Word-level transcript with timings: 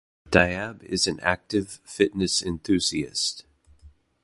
Diab 0.31 0.81
is 0.81 1.05
an 1.05 1.19
active 1.19 1.79
fitness 1.85 2.41
enthusiast. 2.41 3.45